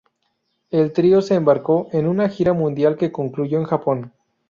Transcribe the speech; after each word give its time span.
El 0.71 0.93
trío 0.93 1.21
se 1.21 1.35
embarcó 1.35 1.87
en 1.91 2.07
una 2.07 2.27
gira 2.27 2.53
mundial 2.53 2.97
que 2.97 3.11
concluyó 3.11 3.59
en 3.59 3.65
Japón. 3.65 4.13